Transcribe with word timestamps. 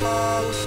Fox 0.00 0.66